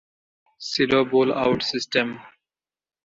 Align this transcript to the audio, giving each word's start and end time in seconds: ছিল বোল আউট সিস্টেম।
ছিল 0.61 0.91
বোল 1.11 1.29
আউট 1.43 1.59
সিস্টেম। 1.71 2.07